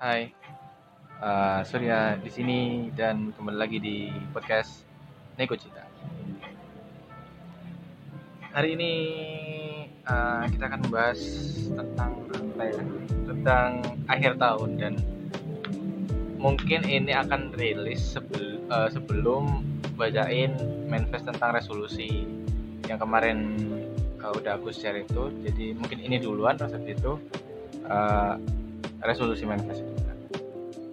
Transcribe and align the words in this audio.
Hai, 0.00 0.32
uh, 1.20 1.60
Surya 1.60 2.16
di 2.16 2.32
sini 2.32 2.88
dan 2.96 3.36
kembali 3.36 3.58
lagi 3.60 3.76
di 3.76 4.08
podcast 4.32 4.88
Neko 5.36 5.60
Cita. 5.60 5.84
Hari 8.48 8.80
ini 8.80 8.92
uh, 10.08 10.48
kita 10.48 10.72
akan 10.72 10.88
membahas 10.88 11.20
tentang 11.68 12.16
apa 12.32 12.62
ya? 12.64 12.80
Tentang 13.28 13.68
akhir 14.08 14.40
tahun 14.40 14.70
dan 14.80 14.96
mungkin 16.40 16.80
ini 16.88 17.12
akan 17.12 17.52
rilis 17.60 18.00
sebel, 18.00 18.56
uh, 18.72 18.88
sebelum 18.88 19.60
bacain 20.00 20.56
manifest 20.88 21.28
tentang 21.28 21.60
resolusi 21.60 22.24
yang 22.88 22.96
kemarin 22.96 23.52
uh, 24.24 24.32
udah 24.32 24.56
aku 24.56 24.72
share 24.72 25.04
itu. 25.04 25.28
Jadi 25.44 25.76
mungkin 25.76 26.00
ini 26.00 26.16
duluan 26.16 26.56
habis 26.56 26.88
itu 26.88 27.20
uh, 27.84 28.40
resolusi 29.04 29.44
manifest. 29.44 29.89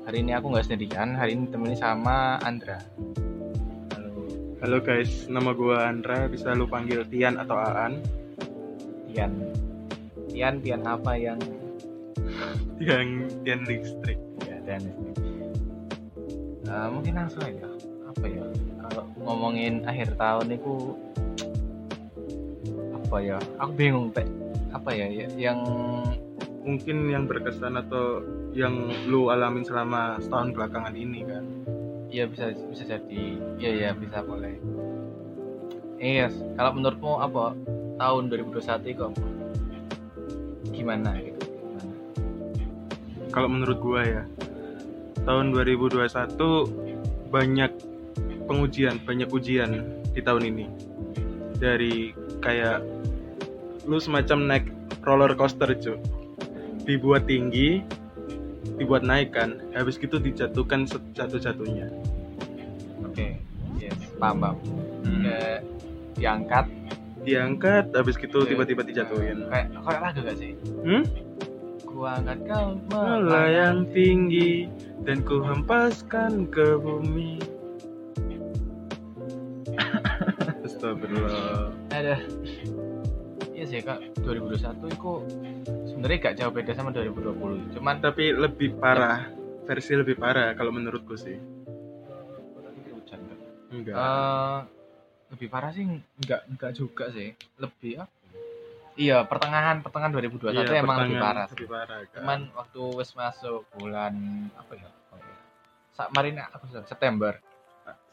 Hari 0.08 0.24
ini 0.24 0.32
aku 0.32 0.56
nggak 0.56 0.72
sendirian, 0.72 1.20
hari 1.20 1.36
ini 1.36 1.52
temenin 1.52 1.76
sama 1.76 2.40
Andra. 2.40 2.80
Halo. 3.92 4.12
Halo 4.64 4.78
guys, 4.80 5.28
nama 5.28 5.52
gua 5.52 5.84
Andra, 5.84 6.32
bisa 6.32 6.56
lu 6.56 6.64
panggil 6.64 7.04
Tian 7.12 7.36
atau 7.36 7.60
Aan. 7.60 8.00
Tian. 9.12 9.36
Tian, 10.32 10.64
Tian 10.64 10.88
apa 10.88 11.12
yang 11.20 11.36
Tian 12.80 13.28
Tian 13.44 13.68
listrik. 13.68 14.16
ya 14.48 14.56
Tian 14.64 14.88
uh, 16.72 16.88
mungkin 16.88 17.12
langsung 17.20 17.44
aja 17.44 17.68
apa 18.08 18.26
ya 18.32 18.44
kalau 18.88 19.04
ngomongin 19.28 19.84
akhir 19.84 20.16
tahun 20.16 20.56
itu 20.56 20.96
apa 22.96 23.18
ya 23.20 23.38
aku 23.60 23.72
bingung 23.76 24.08
teh 24.16 24.24
apa 24.72 24.88
ya- 24.96 25.36
yang 25.36 25.60
Mungkin 26.68 27.08
yang 27.08 27.32
berkesan 27.32 27.80
atau 27.80 28.22
yang 28.52 28.92
lu 29.08 29.32
alamin 29.32 29.64
selama 29.64 30.20
setahun 30.20 30.52
belakangan 30.52 30.94
ini 30.94 31.24
kan. 31.24 31.46
ya 32.08 32.24
bisa 32.24 32.56
bisa 32.56 32.88
jadi 32.88 33.24
ya 33.60 33.68
ya 33.68 33.90
bisa 33.92 34.24
boleh 34.24 34.56
iya 36.00 36.32
kalau 36.56 36.80
menurutmu 36.80 37.20
apa 37.20 37.52
tahun 38.00 38.32
2021 38.32 38.96
itu 38.96 39.04
apa 39.04 39.28
gimana 40.72 41.18
gitu 41.20 41.42
gimana? 41.52 41.94
Kalau 43.34 43.48
menurut 43.50 43.78
gua 43.82 44.02
ya, 44.06 44.24
tahun 45.26 45.52
2021 45.52 46.08
banyak 47.28 47.72
pengujian, 48.48 49.02
banyak 49.04 49.28
ujian 49.28 49.84
di 50.16 50.22
tahun 50.24 50.48
ini. 50.54 50.66
Dari 51.58 52.14
kayak 52.40 52.86
lu 53.90 54.00
semacam 54.00 54.38
naik 54.48 54.66
roller 55.04 55.34
coaster, 55.36 55.74
cuy. 55.76 55.98
Dibuat 56.88 57.28
tinggi, 57.28 57.84
dibuat 58.76 59.04
naik 59.04 59.30
kan. 59.32 59.60
Habis 59.72 59.96
gitu 59.96 60.18
dijatuhkan 60.18 60.88
sejatuh-jatuhnya. 60.88 61.92
oke 63.04 63.28
yes 63.78 63.94
paham 64.16 64.38
paham 64.40 64.56
Hmm. 65.04 65.24
Diangkat 66.14 66.66
Diangkat, 67.22 67.92
habis 67.92 68.16
gitu 68.16 68.40
tiba-tiba 68.42 68.82
dijatuhin. 68.82 69.48
kayak 69.48 69.68
kayak 69.78 70.00
lagu 70.02 70.20
gak 70.22 70.38
sih 70.38 70.52
Hmm? 70.82 71.04
ku 71.82 72.04
angkat 72.04 72.40
kau 72.46 72.80
Melayang 72.90 73.84
tinggi 73.90 74.72
dan 75.02 75.20
ku 75.22 75.40
hempaskan 75.40 76.48
ke 76.48 76.78
bumi. 76.78 77.36
Astagfirullah. 80.64 81.72
ada 81.90 82.16
sih 83.68 83.84
kak 83.84 84.00
2021 84.24 84.88
itu 84.90 85.12
sebenarnya 85.88 86.18
gak 86.24 86.36
jauh 86.40 86.54
beda 86.54 86.72
sama 86.72 86.90
2020 86.90 87.76
cuman 87.76 87.96
Tapi 88.00 88.32
lebih 88.32 88.80
parah, 88.80 89.28
versi 89.68 89.94
lebih 89.94 90.16
parah 90.16 90.56
kalau 90.56 90.72
menurutku 90.72 91.16
sih. 91.16 91.36
hujan 92.88 93.20
Kak. 93.24 93.40
Enggak. 93.72 93.96
Eh, 93.96 94.60
lebih 95.36 95.48
parah 95.48 95.72
sih 95.72 95.84
enggak 95.84 96.42
enggak 96.48 96.72
juga 96.74 97.12
sih 97.12 97.36
lebih 97.60 98.00
apa 98.00 98.12
ya? 98.24 98.32
iya 98.98 99.18
pertengahan 99.24 99.80
pertengahan 99.80 100.12
2021 100.12 100.56
Iya, 100.56 100.80
emang 100.80 100.98
lebih 101.04 101.20
parah. 101.20 101.46
Lebih 101.48 101.68
parah. 101.68 101.98
Kan? 102.02 102.16
cuman 102.18 102.40
waktu 102.56 102.82
wes 102.96 103.12
masuk 103.14 103.62
bulan 103.76 104.14
apa 104.56 104.74
ya 104.74 104.88
apa 104.88 105.16
ya? 105.20 105.36
Sa- 105.94 106.12
Marin 106.12 106.40
aku 106.42 106.66
September 106.84 107.36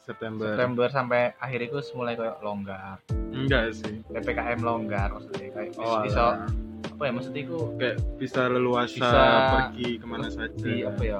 September. 0.05 0.45
September 0.47 0.87
sampai 0.87 1.33
akhir 1.35 1.59
itu 1.63 1.77
mulai 1.91 2.13
kayak 2.13 2.37
longgar 2.39 3.01
Enggak 3.27 3.73
sih. 3.73 3.99
ppkm 4.05 4.59
longgar 4.61 5.09
maksudnya 5.11 5.49
kayak 5.51 5.71
Oh, 5.75 5.99
bisa 5.99 6.45
apa 6.87 7.01
ya 7.01 7.11
maksudnya 7.11 7.41
itu 7.43 7.57
kayak 7.75 7.97
bisa 8.15 8.41
leluasa 8.47 8.95
Bisa 8.95 9.21
pergi 9.51 9.89
ke 9.97 10.05
mana 10.05 10.27
saja. 10.29 10.53
di 10.55 10.73
apa 10.81 11.01
ya 11.01 11.19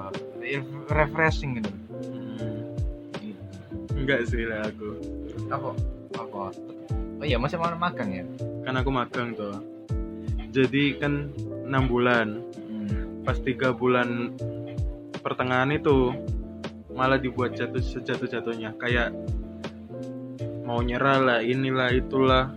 refreshing 0.87 1.59
gitu 1.59 1.71
Hmm. 1.97 2.61
Gitu. 3.17 3.41
Enggak 3.91 4.19
sih 4.25 4.45
lah 4.45 4.63
aku. 4.63 4.89
apa 5.45 5.69
apa 6.15 6.43
oh 7.15 7.25
iya 7.25 7.35
masih 7.35 7.57
mau 7.57 7.73
magang 7.75 8.09
ya 8.09 8.23
Kan 8.61 8.73
aku 8.75 8.89
magang 8.89 9.33
tuh. 9.33 9.61
Jadi 10.49 10.95
kan 10.95 11.29
enam 11.63 11.85
bulan. 11.85 12.39
hmm. 12.55 13.21
pas 13.21 13.35
tiga 13.37 13.69
bulan 13.69 14.31
pertengahan 15.19 15.69
itu 15.71 16.13
malah 16.95 17.19
dibuat 17.19 17.53
jatuh 17.53 17.77
sejatuh 17.77 18.25
jatuhnya 18.25 18.71
kayak 18.75 19.11
mau 20.63 20.79
nyerah 20.79 21.19
lah 21.19 21.39
inilah 21.39 21.91
itulah. 21.91 22.49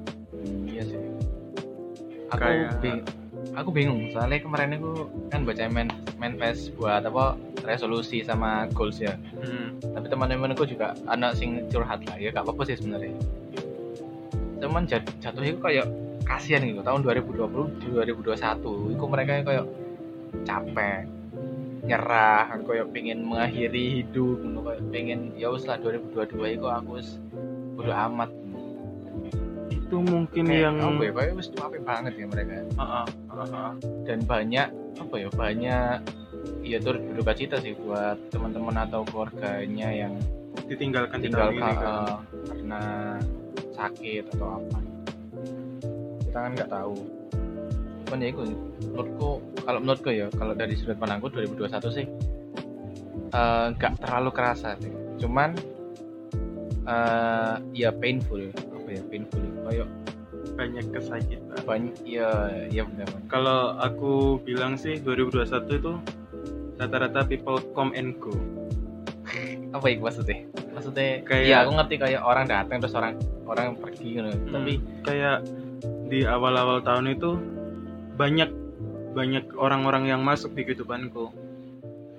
Iya 0.64 0.82
sih. 0.86 1.00
Aku 2.30 2.38
Kayak- 2.38 2.78
bing- 2.80 3.06
aku 3.52 3.68
bingung. 3.68 4.08
Soalnya 4.08 4.38
kemarin 4.38 4.78
aku 4.78 4.90
kan 5.28 5.42
baca 5.42 5.66
main 5.68 5.90
manifest 6.16 6.72
buat 6.74 7.02
apa 7.02 7.34
resolusi 7.62 8.22
sama 8.22 8.64
goals 8.72 8.98
ya. 8.98 9.12
Hmm. 9.38 9.76
tapi 9.88 10.06
teman-temanku 10.08 10.62
juga 10.64 10.94
anak 11.06 11.34
sing 11.34 11.66
curhat 11.68 12.02
lah. 12.06 12.16
Ya 12.16 12.30
gak 12.30 12.46
apa-apa 12.46 12.62
sih 12.64 12.78
sebenarnya. 12.78 13.14
Cuman 14.58 14.86
jat- 14.86 15.10
jatuh 15.18 15.42
itu 15.42 15.58
kayak 15.58 15.86
kasihan 16.22 16.62
gitu. 16.62 16.80
Tahun 16.80 17.02
2020 17.02 17.66
2021 17.90 18.94
itu 18.94 19.04
mereka 19.04 19.42
kayak 19.42 19.66
capek 20.44 21.06
nyerah 21.84 22.50
kan 22.50 22.60
kayak 22.66 22.86
pengen 22.90 23.22
mengakhiri 23.26 24.02
hidup 24.02 24.38
kayak 24.42 24.82
pengen 24.90 25.20
ya 25.38 25.48
wis 25.52 25.64
lah 25.68 25.78
2022 25.80 26.58
itu 26.58 26.66
aku 26.66 26.90
wis 26.98 27.18
bodo 27.78 27.92
amat. 27.94 28.30
Itu 29.70 30.04
mungkin 30.04 30.44
kayak 30.50 30.62
yang 30.68 30.76
apa 30.82 31.02
ya 31.06 31.12
kayak 31.14 31.32
wis 31.38 31.48
capek 31.54 31.80
banget 31.86 32.12
ya 32.18 32.26
mereka. 32.28 32.52
Ah, 32.76 32.82
ah, 32.82 33.06
ah, 33.32 33.46
ah. 33.54 33.72
dan 34.04 34.18
banyak 34.26 34.68
apa 34.98 35.14
ya 35.16 35.28
banyak 35.32 35.98
ya 36.66 36.78
turut 36.82 37.00
berduka 37.00 37.32
cita 37.32 37.56
sih 37.62 37.72
buat 37.78 38.18
teman-teman 38.28 38.76
atau 38.84 39.00
keluarganya 39.08 39.88
yang 39.88 40.12
ditinggalkan 40.68 41.24
di 41.24 41.32
tinggal 41.32 41.48
tahun 41.48 41.54
ini 41.56 41.72
kan? 41.72 41.80
ka- 41.80 42.20
karena 42.52 42.82
sakit 43.72 44.24
atau 44.36 44.48
apa. 44.60 44.78
Kita 46.28 46.38
kan 46.44 46.50
nggak 46.52 46.70
tahu. 46.70 46.96
Cuman 48.04 48.18
ya 48.20 48.28
itu 48.28 48.42
menurutku 48.92 49.30
kalau 49.68 49.84
menurutku 49.84 50.08
ya 50.08 50.32
kalau 50.32 50.56
dari 50.56 50.72
sudut 50.72 50.96
pandangku 50.96 51.28
2021 51.28 51.68
sih 51.92 52.06
eh, 53.28 53.66
nggak 53.76 54.00
terlalu 54.00 54.30
kerasa 54.32 54.80
sih. 54.80 54.88
Cuman 55.20 55.52
eh 56.88 57.54
ya 57.76 57.92
painful 57.92 58.48
apa 58.48 58.88
ya 58.88 59.02
painful. 59.12 59.44
Kayak 59.68 59.88
banyak 60.56 60.86
kesakitan. 60.90 61.60
banyak 61.68 61.94
ya 62.02 62.30
ya 62.72 62.82
benar 62.88 63.12
kalau 63.28 63.76
aku 63.76 64.40
bilang 64.40 64.80
sih 64.80 64.96
2021 65.04 65.44
itu 65.68 65.92
rata-rata 66.80 67.28
people 67.28 67.60
come 67.76 67.92
and 67.92 68.16
go. 68.16 68.32
Apa 69.76 69.92
itu 69.92 70.00
maksudnya? 70.00 70.48
Maksudnya 70.72 71.20
Kayak- 71.28 71.44
iya 71.44 71.56
aku 71.60 71.76
ngerti 71.76 71.94
kayak 72.00 72.22
orang 72.24 72.48
datang 72.48 72.80
terus 72.80 72.96
orang 72.96 73.20
orang 73.44 73.76
pergi 73.76 74.16
gitu. 74.16 74.30
Hmm, 74.32 74.48
tapi 74.48 74.72
kayak 75.04 75.44
di 76.08 76.24
awal-awal 76.24 76.80
tahun 76.80 77.12
itu 77.12 77.36
banyak 78.16 78.48
banyak 79.18 79.50
orang-orang 79.58 80.14
yang 80.14 80.22
masuk 80.22 80.54
di 80.54 80.62
kehidupanku. 80.62 81.34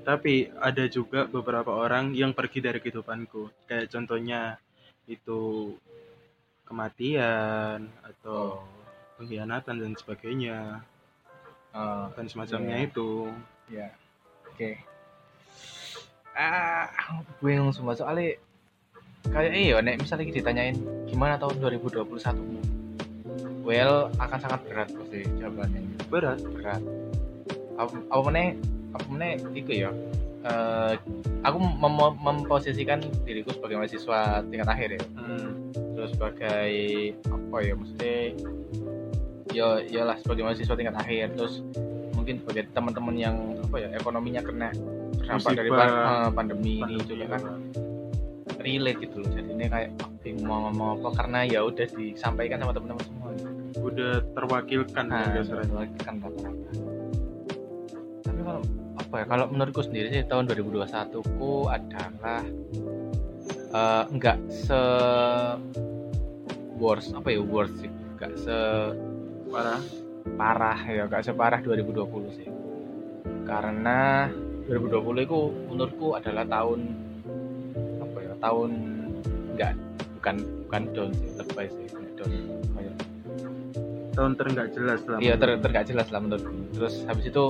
Tapi 0.04 0.51
ada 0.60 0.84
juga 0.92 1.24
beberapa 1.31 1.72
orang 1.72 2.12
yang 2.12 2.36
pergi 2.36 2.60
dari 2.60 2.84
kehidupanku. 2.84 3.48
Kayak 3.72 3.88
contohnya 3.88 4.60
itu 5.07 5.72
kematian 6.68 7.88
atau 8.04 8.68
pengkhianatan 9.16 9.80
dan 9.80 9.92
sebagainya. 9.96 10.84
Eh, 11.72 12.06
dan 12.19 12.25
semacamnya 12.28 12.84
Iya. 12.84 12.88
itu. 12.92 13.10
Ya, 13.72 13.88
oke. 14.51 14.69
Ah, 16.36 16.90
aku 16.92 17.48
bingung 17.48 17.72
semua. 17.72 17.96
Soalnya 17.96 18.36
kayak 19.30 19.54
iya, 19.56 19.78
nek 19.80 20.04
misalnya 20.04 20.25
kita 20.28 20.42
ditanyain 20.44 20.75
gimana 21.07 21.38
tahun 21.40 21.62
2021 21.63 22.60
Well, 23.62 24.10
akan 24.18 24.40
sangat 24.42 24.66
berat 24.66 24.90
pasti 24.90 25.22
jawabannya. 25.38 25.88
Berat 26.10 26.40
Berat. 26.42 26.82
Apa 27.78 27.94
apa 28.10 28.22
meneh 28.28 28.48
apa 28.92 29.06
meneh 29.08 29.32
iku 29.54 29.72
ya. 29.72 29.92
Eh, 30.40 30.94
aku 31.44 31.58
mem- 31.60 32.20
memposisikan 32.20 33.00
diriku 33.24 33.52
sebagai 33.52 33.76
mahasiswa 33.78 34.44
tingkat 34.48 34.70
akhir 34.72 34.90
ya. 34.96 35.02
Hmm, 35.16 35.72
Terus 35.96 36.16
sebagai 36.16 36.72
apa 37.28 37.58
ya 37.60 37.74
maksudnya 37.76 38.16
ya 39.90 40.02
lah 40.06 40.16
sebagai 40.22 40.46
mahasiswa 40.46 40.76
tingkat 40.78 40.96
akhir 40.96 41.34
terus 41.36 41.66
mungkin 42.14 42.38
sebagai 42.40 42.70
teman-teman 42.72 43.16
yang 43.18 43.36
apa 43.66 43.76
ya 43.82 43.90
ekonominya 43.98 44.42
kena 44.46 44.70
terdampak 45.18 45.52
dari 45.58 45.70
Musibah. 45.70 45.88
pan- 45.90 45.98
eh, 46.06 46.30
pandemi, 46.32 46.74
ini 46.78 46.82
Pandemi 46.86 47.10
juga 47.10 47.26
kan 47.34 47.42
relate 48.60 49.00
gitu 49.02 49.16
loh 49.24 49.30
jadi 49.34 49.50
ini 49.50 49.66
kayak 49.66 49.90
bingung 50.22 50.46
mau 50.46 50.70
ngomong 50.70 51.02
apa 51.02 51.08
karena 51.24 51.40
ya 51.48 51.60
udah 51.66 51.88
disampaikan 51.96 52.62
sama 52.62 52.72
teman-teman 52.76 53.04
udah 53.80 54.24
terwakilkan 54.36 55.06
nah 55.08 55.31
kan 56.04 56.16
rata-rata 56.20 56.72
tapi 58.24 58.40
kalau 58.44 58.62
apa 59.00 59.16
ya 59.16 59.26
kalau 59.26 59.46
menurutku 59.50 59.81
sendiri 59.81 60.08
sih 60.14 60.24
tahun 60.28 60.46
2021 60.52 61.40
ku 61.40 61.66
adalah 61.72 62.44
enggak 64.10 64.38
se 64.50 64.81
worst 66.80 67.14
apa 67.14 67.28
ya 67.30 67.42
worst 67.44 67.76
sih. 67.78 67.92
Enggak 68.18 68.34
se 68.40 68.58
parah. 69.52 69.82
Parah 70.38 70.80
ya 70.86 71.04
enggak 71.06 71.25
separah 71.25 71.60
2020 71.62 72.38
sih. 72.38 72.50
Karena 73.46 74.30
2020 74.70 75.25
itu 75.25 75.40
menurutku 75.70 76.08
adalah 76.14 76.46
tahun 76.46 76.80
apa 78.02 78.18
ya 78.22 78.34
tahun 78.38 78.72
enggak 79.58 79.74
bukan 80.20 80.36
bukan 80.68 80.82
down 80.94 81.12
sih 81.18 81.30
lebay 81.42 81.68
sih 81.74 81.88
down 82.14 82.30
tahun 84.19 84.36
terenggak 84.36 84.68
jelas 84.75 85.00
lah 85.07 85.18
iya 85.18 85.39
ter, 85.39 85.56
ter 85.56 85.69
gak 85.71 85.88
jelas 85.88 86.07
lah 86.12 86.19
menurutku 86.19 86.51
terus 86.75 87.07
habis 87.07 87.25
itu 87.25 87.48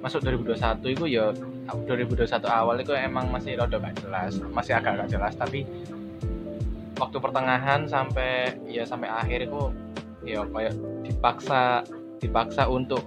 masuk 0.00 0.24
2021 0.24 0.80
itu 0.88 1.04
ya 1.08 1.30
2021 1.66 2.30
awal 2.46 2.76
itu 2.78 2.92
emang 2.94 3.28
masih 3.28 3.58
rada 3.58 3.76
gak 3.76 3.96
jelas 4.00 4.32
masih 4.48 4.72
agak 4.76 5.02
gak 5.02 5.10
jelas. 5.12 5.34
Tapi 5.34 5.66
waktu 6.96 7.16
pertengahan 7.18 7.84
sampai 7.84 8.56
ya 8.64 8.86
sampai 8.86 9.10
akhir 9.10 9.50
itu 9.50 9.60
ya 10.24 10.46
kayak 10.46 10.74
dipaksa 11.02 11.82
dipaksa 12.18 12.64
untuk 12.66 13.04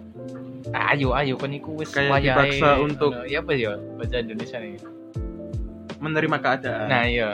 ayo 0.69 1.15
ayo 1.15 1.33
kan 1.35 1.49
iku 1.49 1.73
wis 1.73 1.89
Kayak 1.89 2.11
wayahe." 2.13 2.27
dipaksa 2.29 2.69
untuk- 2.77 3.15
ya 3.25 3.39
apa 3.41 3.51
ya 3.55 3.73
bahasa 3.97 4.19
Indonesia 4.19 4.57
nih? 4.59 4.77
Menerima 5.99 6.37
keadaan. 6.37 6.87
Nah 6.87 7.03
iya 7.05 7.29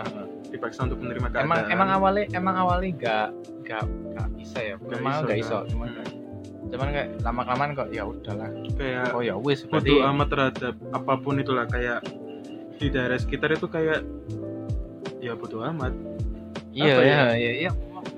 dipaksa 0.55 0.87
untuk 0.87 0.99
menerima 1.03 1.27
keadaan. 1.27 1.45
emang 1.45 1.59
emang 1.67 1.89
awalnya 1.91 2.25
emang 2.31 2.55
awalnya 2.55 2.89
gak 2.95 3.27
gak 3.63 3.83
gak 4.15 4.27
bisa 4.33 4.57
ya? 4.59 4.75
Nggak 4.77 4.99
memang 4.99 5.13
iso, 5.13 5.27
gak 5.27 5.37
iso 5.39 5.55
kan? 5.55 5.65
cuman 5.69 5.89
cuman 6.65 6.87
kayak 6.91 7.09
lama 7.21 7.41
kelamaan 7.45 7.71
kok 7.75 7.89
ya 7.93 8.03
udahlah. 8.03 8.49
Kayak 8.73 9.05
oh 9.13 9.21
ya 9.21 9.35
wis 9.37 9.59
berarti 9.63 9.93
amat 10.01 10.27
terhadap 10.33 10.75
apa 10.91 11.13
pun 11.19 11.35
itulah 11.37 11.65
kayak 11.67 11.99
di 12.75 12.87
daerah 12.89 13.15
sekitar 13.15 13.53
itu 13.53 13.67
kayak 13.67 14.01
ya 15.21 15.33
bodo 15.35 15.61
amat. 15.61 15.93
Iya 16.75 16.91
apa 16.91 17.03
ya? 17.03 17.15
ya? 17.15 17.25
iya 17.35 17.51
iya. 17.67 17.71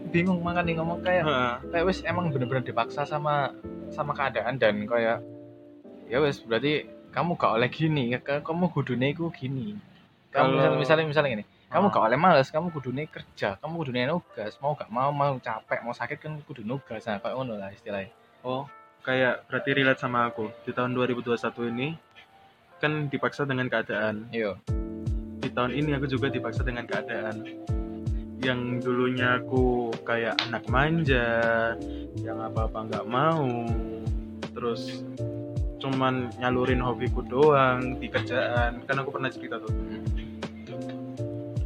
Bingung 0.08 0.40
makanya 0.40 0.80
ngomong 0.80 1.04
kayak 1.04 1.24
Ha, 1.28 1.60
kayak 1.68 1.86
wis 1.86 2.00
emang 2.08 2.32
bener-bener 2.32 2.64
dipaksa 2.64 3.04
sama 3.04 3.52
sama 3.92 4.16
keadaan 4.16 4.56
dan 4.56 4.88
kayak 4.88 5.20
ya 6.08 6.18
wis 6.24 6.40
berarti 6.42 6.88
kamu 7.12 7.36
gak 7.36 7.52
oleh 7.60 7.70
gini 7.72 8.16
Ka- 8.24 8.42
kamu 8.42 8.72
kudune 8.72 9.12
iku 9.12 9.28
gini. 9.30 9.76
Kamu 10.32 10.32
Kalau- 10.32 10.56
misalnya 10.56 10.78
misalnya 10.80 11.06
misalnya 11.08 11.32
gini 11.40 11.46
kamu 11.68 11.86
Ah. 11.88 11.92
gak 11.92 12.04
oleh 12.08 12.20
males 12.20 12.48
kamu 12.48 12.72
kudune 12.72 13.04
kerja 13.12 13.60
kamu 13.60 13.74
kudune 13.84 14.02
nugas 14.08 14.56
mau 14.64 14.72
gak 14.72 14.88
mau 14.88 15.12
mau 15.12 15.36
capek 15.36 15.84
mau 15.84 15.92
sakit 15.92 16.18
kan 16.24 16.34
kudu 16.48 16.64
nugas. 16.64 17.04
Nah 17.08 17.20
kayak 17.20 17.36
ngono 17.36 17.60
lah 17.60 17.70
istilahnya. 17.76 18.12
Oh 18.48 18.64
kayak 19.04 19.48
berarti 19.52 19.70
relate 19.76 20.00
sama 20.00 20.32
aku. 20.32 20.48
Di 20.64 20.72
tahun 20.72 20.96
2021 20.96 21.72
ini 21.72 21.88
kan 22.80 23.12
dipaksa 23.12 23.44
dengan 23.44 23.68
keadaan. 23.68 24.32
Iya. 24.32 24.56
Di 25.44 25.50
tahun 25.52 25.76
ini 25.76 25.92
aku 25.96 26.08
juga 26.08 26.32
dipaksa 26.32 26.64
dengan 26.64 26.88
keadaan. 26.88 27.44
Yang 28.40 28.60
dulunya 28.88 29.44
aku 29.44 29.92
kayak 30.08 30.40
anak 30.48 30.64
manja 30.72 31.28
yang 32.16 32.40
apa-apa 32.40 32.88
nggak 32.88 33.06
mau 33.10 33.44
terus 34.56 35.04
cuman 35.78 36.34
nyalurin 36.42 36.80
hobiku 36.80 37.20
doang 37.28 38.00
di 38.00 38.08
kerjaan. 38.08 38.88
Kan 38.88 38.96
aku 39.04 39.12
pernah 39.12 39.28
cerita 39.28 39.60
tuh 39.60 39.74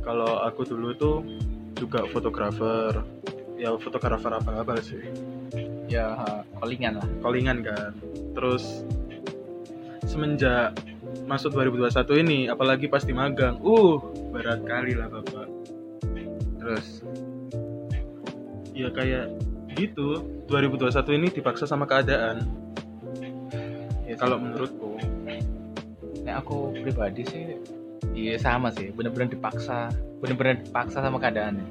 kalau 0.02 0.42
aku 0.42 0.66
dulu 0.66 0.90
tuh 0.98 1.18
juga 1.78 2.06
fotografer. 2.10 3.02
Ya 3.58 3.74
fotografer 3.78 4.34
apa 4.34 4.66
apa 4.66 4.82
sih. 4.82 5.02
Ya 5.86 6.18
ha, 6.18 6.42
callingan 6.62 6.98
lah. 6.98 7.08
callingan 7.22 7.62
kan. 7.62 7.92
Terus 8.34 8.86
semenjak 10.06 10.74
masuk 11.30 11.54
2021 11.56 12.24
ini 12.26 12.40
apalagi 12.50 12.90
pas 12.90 13.06
di 13.06 13.14
magang 13.14 13.62
uh 13.62 14.02
berat 14.34 14.66
kali 14.66 14.98
lah 14.98 15.08
bapak. 15.08 15.48
Terus 16.58 17.06
ya 18.74 18.90
kayak 18.90 19.30
gitu 19.78 20.26
2021 20.50 21.18
ini 21.22 21.28
dipaksa 21.30 21.70
sama 21.70 21.86
keadaan. 21.86 22.44
Ya 24.10 24.16
kalau 24.20 24.42
menurutku. 24.42 25.00
Nah, 26.22 26.38
aku 26.38 26.76
pribadi 26.84 27.26
sih 27.26 27.58
iya 28.12 28.36
sama 28.38 28.70
sih. 28.74 28.90
Bener-bener 28.92 29.32
dipaksa 29.32 29.90
bener-bener 30.22 30.62
dipaksa 30.62 31.02
sama 31.02 31.18
keadaannya. 31.18 31.66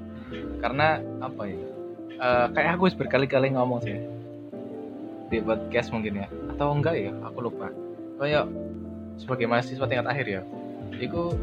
Karena 0.63 0.99
apa 1.21 1.43
ya? 1.47 1.59
Eh, 2.21 2.47
kayak 2.53 2.77
aku 2.77 2.91
wis 2.91 2.97
berkali-kali 2.99 3.55
ngomong 3.55 3.81
sih. 3.83 3.97
Di 5.31 5.39
podcast 5.41 5.95
mungkin 5.95 6.21
ya. 6.23 6.29
Atau 6.55 6.75
enggak 6.75 6.95
ya? 6.99 7.13
Aku 7.31 7.41
lupa. 7.47 7.71
Kayak 8.19 8.51
sebagai 9.17 9.47
mahasiswa 9.47 9.87
tingkat 9.87 10.07
akhir 10.09 10.27
ya. 10.27 10.43
Itu 10.99 11.35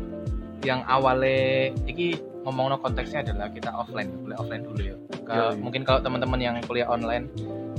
yang 0.65 0.81
awalnya 0.85 1.71
iki 1.85 2.17
ngomong 2.43 2.79
konteksnya 2.79 3.21
adalah 3.27 3.51
kita 3.51 3.69
offline 3.75 4.07
kuliah 4.23 4.37
offline 4.39 4.63
dulu 4.63 4.81
ya. 4.81 4.95
Ke- 5.27 5.33
Iya, 5.35 5.45
iya. 5.51 5.59
mungkin 5.59 5.81
kalau 5.83 5.99
teman-teman 5.99 6.39
yang 6.39 6.55
kuliah 6.63 6.87
online 6.87 7.27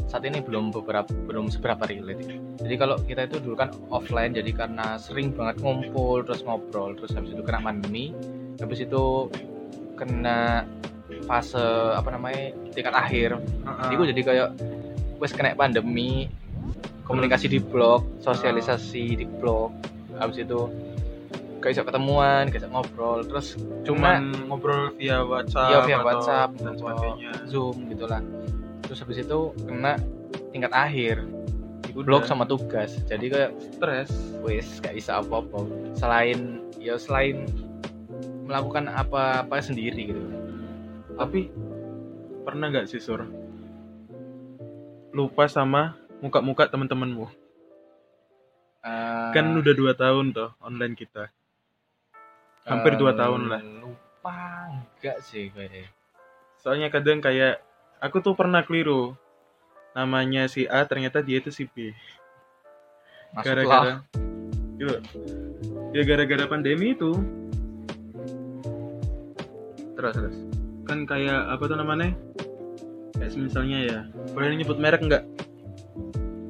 saat 0.08 0.24
ini 0.24 0.40
belum 0.40 0.72
beberapa 0.72 1.12
belum 1.12 1.52
seberapa 1.52 1.84
relate 1.84 2.24
jadi 2.58 2.74
kalau 2.74 2.96
kita 2.98 3.28
itu 3.28 3.38
dulu 3.38 3.54
kan 3.54 3.68
offline 3.88 4.32
jadi 4.32 4.50
karena 4.50 4.96
sering 4.96 5.30
banget 5.30 5.60
ngumpul 5.60 6.24
terus 6.24 6.40
ngobrol 6.42 6.96
terus 6.96 7.12
habis 7.12 7.30
itu 7.30 7.44
kena 7.44 7.60
pandemi 7.60 8.16
habis 8.56 8.80
itu 8.80 9.28
kena 9.94 10.64
fase 11.24 11.60
apa 11.92 12.08
namanya 12.10 12.52
tingkat 12.72 12.94
akhir. 12.94 13.36
Heeh. 13.40 13.90
itu 13.92 14.02
jadi 14.08 14.20
kayak 14.22 14.48
wes 15.18 15.32
kena 15.32 15.52
pandemi 15.52 16.28
komunikasi 17.04 17.48
di 17.48 17.58
blog 17.58 18.04
sosialisasi 18.20 19.16
di 19.16 19.26
blog 19.26 19.72
habis 20.16 20.40
itu 20.40 20.68
gak 21.58 21.74
bisa 21.74 21.82
ketemuan 21.82 22.46
gak 22.48 22.62
bisa 22.62 22.70
ngobrol 22.70 23.24
terus 23.24 23.58
cuma 23.82 24.20
cuman 24.20 24.46
ngobrol 24.46 24.94
via 24.94 25.20
WhatsApp 25.20 25.68
Iya, 25.68 25.78
via 25.82 25.96
atau 25.96 26.06
WhatsApp, 26.06 26.50
dan 26.54 26.64
atau- 26.64 26.78
sebagainya. 26.78 27.30
Zoom 27.50 27.76
gitulah 27.88 28.20
terus 28.98 29.14
habis 29.14 29.30
itu 29.30 29.40
kena 29.62 29.94
tingkat 30.50 30.74
akhir 30.74 31.22
Udah. 31.94 32.02
blog 32.02 32.26
sama 32.26 32.42
tugas. 32.50 32.98
Jadi 33.06 33.30
kayak 33.30 33.54
stres. 33.62 34.10
wes 34.42 34.82
gak 34.82 34.98
bisa 34.98 35.22
apa-apa. 35.22 35.70
Selain 35.94 36.66
ya 36.82 36.98
selain 36.98 37.46
melakukan 38.42 38.90
apa-apa 38.90 39.62
sendiri 39.62 40.10
gitu. 40.10 40.24
Tapi 41.14 41.46
pernah 42.42 42.74
nggak 42.74 42.90
sih 42.90 42.98
sur? 42.98 43.22
Lupa 45.14 45.46
sama 45.46 45.94
muka-muka 46.18 46.66
teman-temanmu 46.66 47.30
Eh, 48.82 49.30
kan 49.30 49.46
udah 49.54 49.74
dua 49.78 49.94
tahun 49.94 50.34
toh 50.34 50.58
online 50.58 50.98
kita. 50.98 51.30
Hampir 52.66 52.98
dua 52.98 53.14
eh, 53.14 53.18
tahun 53.18 53.42
lah. 53.46 53.62
lupa 53.62 54.38
enggak 54.74 55.22
sih 55.22 55.54
kayaknya 55.54 55.86
soalnya 56.58 56.90
kadang 56.90 57.22
kayak 57.22 57.62
aku 57.98 58.22
tuh 58.22 58.34
pernah 58.34 58.62
keliru. 58.62 59.14
Namanya 59.94 60.46
si 60.46 60.64
A 60.70 60.86
ternyata 60.86 61.22
dia 61.22 61.42
itu 61.42 61.50
si 61.50 61.66
B. 61.66 61.90
Gara-gara 63.42 64.00
Yuk. 64.78 65.02
ya 65.90 66.02
gara-gara 66.06 66.46
pandemi 66.46 66.94
itu. 66.94 67.18
Terus 69.98 70.14
terus. 70.14 70.36
Kan 70.86 71.02
kayak 71.04 71.50
apa 71.50 71.64
tuh 71.66 71.76
namanya? 71.76 72.14
Kayak 73.18 73.34
misalnya 73.34 73.78
ya. 73.82 73.98
Boleh 74.30 74.54
nyebut 74.54 74.78
merek 74.78 75.02
nggak? 75.02 75.24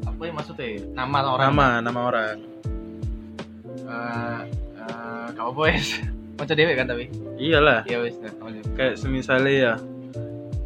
Apa 0.05 0.21
yang 0.29 0.37
maksudnya? 0.37 0.85
Nama 0.93 1.19
orang? 1.25 1.47
Nama 1.49 1.67
nama 1.81 2.01
orang. 2.05 2.37
Eh 3.89 4.41
eh, 4.77 5.27
kamu 5.33 5.51
boys 5.57 5.97
macam 6.39 6.55
dewe 6.55 6.77
kan 6.77 6.87
tapi? 6.87 7.09
Iyalah. 7.41 7.89
Iya 7.89 8.05
wes 8.05 8.21
nah, 8.21 8.33
kayak 8.77 9.01
semisalnya 9.01 9.55
ya 9.57 9.73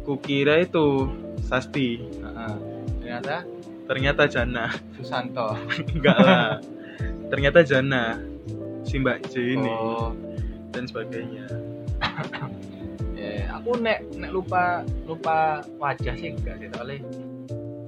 kukira 0.03 0.59
itu 0.63 1.07
Sasti. 1.43 1.99
Heeh. 1.99 2.55
ternyata? 3.03 3.35
Ternyata 3.83 4.23
Jana. 4.31 4.65
Susanto. 4.95 5.55
Enggak 5.95 6.17
lah. 6.23 6.59
Ternyata 7.27 7.59
Jana 7.65 8.15
si 8.87 8.99
Mbak 8.99 9.31
J 9.31 9.33
ini 9.57 9.71
oh. 9.73 10.11
dan 10.71 10.83
sebagainya. 10.87 11.47
Ya, 13.23 13.55
aku 13.55 13.79
nek 13.79 14.03
nek 14.19 14.35
lupa 14.35 14.83
lupa 15.07 15.63
wajah 15.79 16.11
sih 16.11 16.35
enggak 16.35 16.59
sih 16.59 16.67
soalnya 16.75 16.99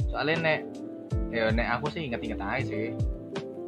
soalnya 0.08 0.36
nek 0.40 0.60
ya 1.28 1.52
nek 1.52 1.68
aku 1.76 1.92
sih 1.92 2.08
inget-inget 2.08 2.40
aja 2.40 2.64
sih. 2.64 2.96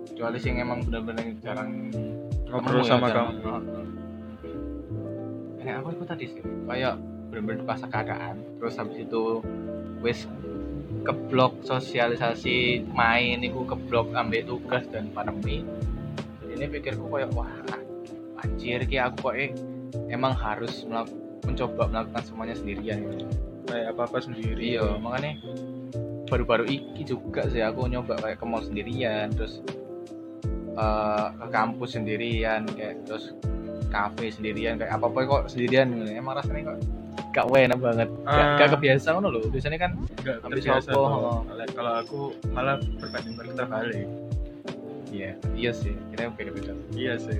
Kecuali 0.07 0.39
sih 0.39 0.55
emang 0.55 0.87
bener-bener 0.87 1.35
jarang 1.43 1.91
ngobrol 2.47 2.87
ya, 2.87 2.95
sama 2.95 3.11
jarang- 3.11 3.35
kamu. 3.43 3.59
nek 5.59 5.73
aku 5.83 5.87
itu 5.91 6.03
tadi 6.07 6.25
sih 6.31 6.39
kayak 6.63 6.95
bener-bener 7.29 7.63
dipaksa 7.63 7.85
keadaan 7.91 8.39
terus 8.59 8.75
habis 8.79 9.03
itu 9.03 9.41
wis 10.01 10.25
keblok 11.03 11.63
sosialisasi 11.63 12.83
main 12.91 13.39
iku 13.43 13.63
keblok 13.63 14.11
ambil 14.15 14.43
tugas 14.43 14.83
dan 14.91 15.07
pandemi 15.11 15.63
ini 16.47 16.65
pikirku 16.65 17.05
kayak 17.07 17.31
wah 17.37 17.51
anjir 18.41 18.81
ki 18.85 18.97
aku 18.97 19.31
kok 19.31 19.35
emang 20.09 20.33
harus 20.33 20.83
melak- 20.89 21.13
mencoba 21.45 21.87
melakukan 21.87 22.23
semuanya 22.27 22.55
sendirian 22.57 22.97
gitu. 23.07 23.25
kayak 23.67 23.95
apa 23.95 24.01
apa 24.07 24.17
sendiri 24.19 24.75
iya 24.75 24.83
makanya 24.99 25.39
baru-baru 26.27 26.65
iki 26.67 27.07
juga 27.07 27.47
sih 27.47 27.63
aku 27.63 27.87
nyoba 27.87 28.19
kayak 28.19 28.37
ke 28.39 28.45
mall 28.47 28.63
sendirian 28.63 29.31
terus 29.31 29.63
eh, 30.75 31.27
ke 31.39 31.47
kampus 31.51 31.95
sendirian 31.95 32.67
kayak 32.75 33.03
terus 33.07 33.31
kafe 33.87 34.27
sendirian 34.31 34.75
kayak 34.75 34.99
apa 34.99 35.07
apa 35.07 35.19
kok 35.23 35.43
sendirian 35.47 35.87
gitu. 35.95 36.11
emang 36.11 36.35
rasanya 36.35 36.75
kok 36.75 36.79
gak 37.37 37.69
enak 37.69 37.77
banget. 37.77 38.09
Gak, 38.19 38.33
Ah. 38.33 38.57
gak 38.57 38.69
kebiasa 38.73 39.07
ngono 39.13 39.27
loh 39.29 39.41
biasanya 39.45 39.77
kan 39.77 39.91
tuh. 40.81 40.97
oh. 40.97 41.45
Kalau- 41.69 41.97
aku 41.97 42.19
malah 42.49 42.75
berbanding 42.97 43.33
terbalik. 43.53 44.07
Iya 45.07 45.31
iya 45.53 45.71
sih. 45.71 45.93
Kita 46.09 46.33
beda-beda. 46.33 46.73
Iya 46.91 47.13
sih. 47.15 47.37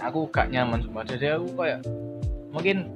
Aku 0.00 0.26
gak 0.28 0.48
nyaman 0.48 0.80
sumpah. 0.80 1.04
Jadi 1.04 1.28
aku 1.30 1.46
kayak 1.54 1.84
mungkin 2.48 2.88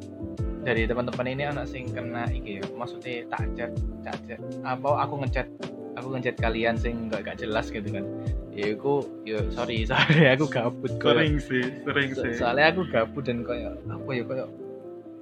dari 0.62 0.86
teman-teman 0.86 1.26
ini 1.28 1.42
anak 1.44 1.66
sing 1.66 1.90
kena 1.90 2.26
iki 2.28 2.58
ya. 2.58 2.64
Maksudnya 2.72 3.28
tak 3.28 3.44
chat 3.52 3.70
tak 4.00 4.16
chat. 4.24 4.40
Apa 4.62 5.04
aku 5.04 5.20
ngechat 5.20 5.46
aku 5.92 6.16
ngechat 6.16 6.36
kalian 6.38 6.74
sing 6.74 7.10
gak, 7.10 7.22
gak 7.24 7.36
jelas 7.38 7.68
gitu 7.68 7.86
kan. 7.86 8.06
Ya 8.50 8.72
aku 8.72 9.04
ya 9.22 9.38
sorry 9.50 9.84
sorry. 9.90 10.28
Aku 10.30 10.46
gabut 10.46 10.90
kok 10.96 11.14
sering 11.14 11.36
sih 11.38 11.64
sering 11.82 12.10
So- 12.12 12.22
sih. 12.22 12.34
soalnya 12.36 12.70
aku 12.70 12.82
gabut 12.86 13.22
dan 13.22 13.42
kayak 13.42 13.76
apa 13.86 14.10
ya 14.10 14.24
kayak 14.24 14.48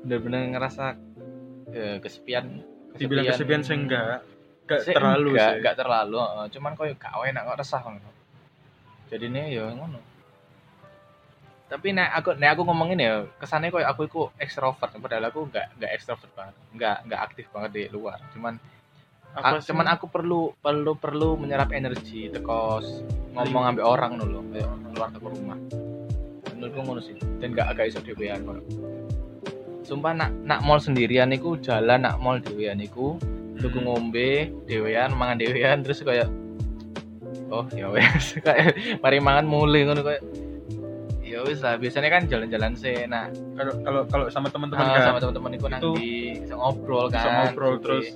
bener-bener 0.03 0.57
ngerasa 0.57 0.97
eh, 1.71 1.97
kesepian. 2.01 2.65
Dibilang 2.97 3.31
kesepian. 3.31 3.63
sih 3.63 3.77
enggak. 3.77 4.25
Enggak 4.67 4.81
Sih, 4.87 4.95
terlalu 4.95 5.29
enggak, 5.35 5.49
sih. 5.51 5.59
enggak 5.63 5.77
terlalu 5.79 6.17
cuman 6.55 6.73
kayak 6.79 6.95
gak 6.99 7.13
enak 7.27 7.43
kok 7.43 7.59
resah 7.59 7.81
ngono. 7.83 8.11
Jadi 9.11 9.27
nih 9.27 9.45
ya 9.59 9.65
ngono. 9.75 9.99
Tapi 11.71 11.95
nek 11.95 12.11
aku 12.19 12.29
nek 12.35 12.51
aku 12.59 12.63
ngomongin 12.67 12.99
ya 12.99 13.15
kesannya 13.39 13.71
kayak 13.71 13.89
aku 13.95 14.01
itu 14.11 14.21
ekstrovert. 14.43 14.91
Padahal 14.91 15.31
aku 15.31 15.47
enggak 15.47 15.71
enggak 15.79 15.91
ekstrovert 15.95 16.31
banget. 16.35 16.55
Enggak 16.75 16.97
enggak 17.07 17.21
aktif 17.31 17.47
banget 17.55 17.71
di 17.71 17.83
luar. 17.95 18.19
Cuman 18.35 18.59
apa 19.31 19.59
a- 19.59 19.63
cuman 19.63 19.87
aku 19.95 20.11
perlu 20.11 20.51
perlu 20.59 20.99
perlu 20.99 21.39
menyerap 21.39 21.71
energi 21.71 22.27
tekos 22.35 23.07
ngomong 23.39 23.63
ambil 23.71 23.87
orang 23.87 24.19
dulu 24.19 24.43
kayak 24.51 24.67
keluar 24.91 25.09
ke 25.15 25.19
rumah. 25.23 25.59
Menurutku 26.59 26.81
ngono 26.83 26.99
sih. 26.99 27.15
Dan 27.39 27.55
gak 27.55 27.71
agak 27.71 27.95
iso 27.95 28.03
dhewean 28.03 28.43
kok 28.43 28.59
sumpah 29.91 30.15
nak 30.15 30.31
nak 30.47 30.63
mall 30.63 30.79
sendirian 30.79 31.27
niku 31.27 31.59
jalan 31.59 32.07
nak 32.07 32.23
mall 32.23 32.39
dhewean 32.39 32.79
niku 32.79 33.19
tuku 33.59 33.75
Hmm. 33.77 33.87
ngombe 33.91 34.55
dhewean 34.65 35.11
mangan 35.13 35.37
dhewean 35.37 35.83
terus 35.83 35.99
kayak 36.01 36.31
oh 37.51 37.67
ya 37.75 37.91
wes 37.91 38.39
kayak 38.47 38.79
mari 39.03 39.19
mangan 39.19 39.45
mulai 39.45 39.83
ngono 39.83 40.01
kayak 40.01 40.23
ya 41.21 41.43
wis 41.43 41.59
lah 41.59 41.75
biasanya 41.75 42.09
kan 42.09 42.23
jalan-jalan 42.25 42.73
sih 42.73 43.03
nah 43.05 43.27
kalau 43.55 43.75
kalau 43.83 44.01
kalau 44.07 44.27
sama 44.31 44.47
teman-teman 44.49 44.83
ah, 44.83 44.95
kan 44.95 45.03
sama 45.05 45.19
teman-teman 45.19 45.51
Itu 45.55 45.67
nanti 45.67 46.07
bisa 46.39 46.55
ngobrol 46.55 47.07
kan 47.07 47.21
bisa 47.21 47.31
ngobrol 47.35 47.75
terus 47.79 48.07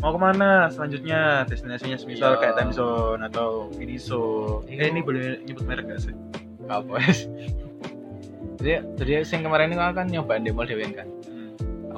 mau 0.00 0.12
ke 0.12 0.20
mana 0.20 0.68
selanjutnya 0.68 1.44
destinasinya 1.44 1.96
semisal 1.96 2.36
Iya. 2.36 2.40
kayak 2.40 2.54
time 2.56 2.72
zone 2.72 3.20
atau 3.22 3.68
miniso 3.72 4.22
Iya. 4.64 4.84
eh 4.84 4.88
ini 4.88 5.00
boleh 5.00 5.44
nyebut 5.44 5.64
merek 5.64 5.84
gak 5.86 6.00
sih 6.08 6.14
apa 6.66 6.88
wes 6.88 7.28
jadi 8.58 8.82
jadi 8.96 9.22
sing 9.22 9.40
kemarin 9.40 9.70
ini 9.70 9.78
aku 9.78 9.94
kan 9.94 10.06
nyobain 10.08 10.42
di 10.42 10.50
mall 10.50 10.66
dhewean 10.66 10.90
kan. 10.90 11.06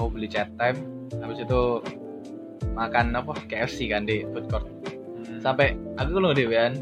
Aku 0.00 0.16
beli 0.16 0.32
chat 0.32 0.48
time 0.56 0.80
habis 1.20 1.44
itu 1.44 1.84
makan 2.72 3.12
apa 3.12 3.36
KFC 3.44 3.92
kan 3.92 4.08
di 4.08 4.24
food 4.32 4.48
court. 4.48 4.64
Hmm. 4.64 5.36
sampai 5.44 5.76
aku 6.00 6.16
lu 6.16 6.32
dewean 6.32 6.80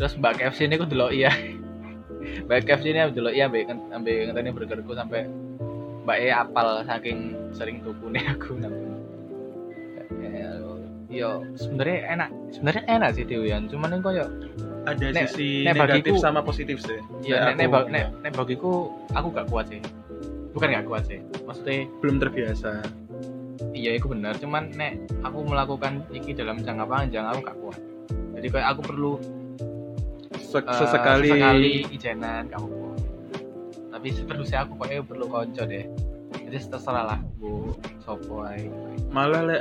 terus 0.00 0.16
mbak 0.16 0.40
KFC 0.40 0.64
ini 0.64 0.80
aku 0.80 0.88
dulu 0.88 1.12
iya. 1.12 1.28
Mbak 2.18 2.66
KFC 2.66 2.92
ini 2.92 3.00
aku 3.04 3.20
dulu 3.20 3.30
iya 3.30 3.46
ambek 3.46 3.68
ambek 3.92 4.30
ngenteni 4.30 4.50
burgerku 4.52 4.92
sampai 4.96 5.28
mbak 6.04 6.16
E 6.18 6.28
apal 6.32 6.82
saking 6.84 7.36
sering 7.52 7.84
tuku 7.84 8.08
nih 8.08 8.24
aku 8.32 8.56
yo 11.08 11.40
sebenarnya 11.56 11.98
enak 12.14 12.30
sebenarnya 12.52 12.84
enak 12.84 13.10
sih 13.16 13.24
dewean 13.24 13.64
cuman 13.66 13.96
ini 13.96 14.04
koyo 14.04 14.24
ada 14.84 15.06
Nek- 15.12 15.28
sisi 15.32 15.64
nek 15.64 15.76
negatif 15.76 16.16
bagiku- 16.16 16.22
sama 16.22 16.40
positif 16.40 16.80
sih. 16.80 17.00
Ya 17.24 17.52
nek 17.52 17.68
nek, 17.68 17.68
nek, 17.92 18.04
nek 18.24 18.32
bagiku 18.36 18.92
aku 19.12 19.28
gak 19.32 19.48
kuat 19.52 19.68
sih 19.68 19.80
bukan 20.54 20.68
gak 20.74 20.86
kuat 20.86 21.02
sih. 21.08 21.20
Maksudnya 21.44 21.88
belum 22.00 22.16
terbiasa. 22.22 22.70
Iya 23.74 23.98
itu 23.98 24.06
benar. 24.10 24.38
Cuman 24.38 24.74
nek 24.74 25.10
aku 25.22 25.38
melakukan 25.46 26.06
iki 26.14 26.34
dalam 26.34 26.62
jangka 26.62 26.86
panjang 26.86 27.26
aku 27.26 27.40
gak 27.44 27.58
kuat. 27.62 27.80
Jadi 28.38 28.46
kayak 28.54 28.68
aku 28.76 28.80
perlu 28.86 29.12
eh, 30.38 30.76
sesekali 30.78 31.28
sesekali 31.34 31.72
ijenan 31.90 32.46
kamu 32.48 32.78
tapi 33.98 34.14
seterusnya 34.14 34.62
aku 34.62 34.78
kayaknya 34.78 35.02
perlu 35.10 35.26
konco 35.26 35.62
deh. 35.66 35.90
Jadi 36.30 36.56
terserah 36.70 37.02
lah 37.02 37.20
bu 37.42 37.74
sopo 38.06 38.46
malah 39.10 39.42
le, 39.42 39.58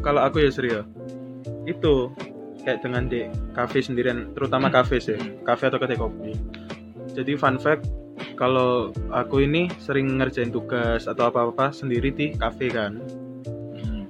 kalau 0.00 0.24
aku 0.24 0.40
ya 0.40 0.48
serius 0.48 0.88
itu 1.68 2.08
kayak 2.64 2.80
dengan 2.80 3.12
di 3.12 3.28
kafe 3.52 3.84
sendirian 3.84 4.32
terutama 4.32 4.72
kafe 4.72 5.04
sih. 5.04 5.20
Hmm. 5.20 5.44
kafe 5.44 5.68
atau 5.68 5.76
kedai 5.76 6.00
kopi. 6.00 6.32
Jadi 7.12 7.36
fun 7.36 7.60
fact 7.60 7.84
kalau 8.34 8.90
aku 9.10 9.46
ini 9.46 9.70
sering 9.78 10.18
ngerjain 10.18 10.50
tugas 10.50 11.06
atau 11.06 11.30
apa-apa 11.30 11.70
sendiri 11.70 12.10
di 12.10 12.34
kafe 12.34 12.70
kan. 12.70 12.98